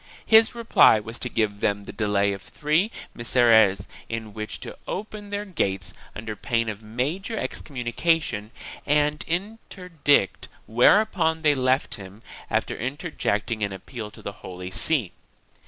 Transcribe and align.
His 0.25 0.55
reply 0.55 0.99
was 0.99 1.19
to 1.19 1.29
give 1.29 1.59
them 1.59 1.83
the 1.83 1.93
delay 1.93 2.33
of 2.33 2.41
three 2.41 2.89
Misereres 3.13 3.85
in 4.09 4.33
which 4.33 4.59
to 4.61 4.75
open 4.87 5.29
their 5.29 5.45
gates 5.45 5.93
under 6.15 6.35
pain 6.35 6.69
of 6.69 6.81
major 6.81 7.37
excom 7.37 7.83
munication 7.85 8.49
and 8.87 9.23
interdict, 9.27 10.47
whereupon 10.65 11.43
they 11.43 11.53
left 11.53 11.97
him, 12.01 12.23
after 12.49 12.73
inter 12.75 13.11
jecting 13.11 13.63
an 13.63 13.71
appeal 13.71 14.09
to 14.09 14.23
the 14.23 14.31
Holy 14.41 14.71
See. 14.71 15.11